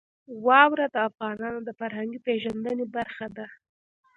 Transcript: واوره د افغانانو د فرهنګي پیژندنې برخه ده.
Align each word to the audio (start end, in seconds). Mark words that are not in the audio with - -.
واوره 0.45 0.85
د 0.91 0.97
افغانانو 1.09 1.59
د 1.63 1.69
فرهنګي 1.79 2.19
پیژندنې 2.27 2.85
برخه 2.95 3.27
ده. 3.37 3.45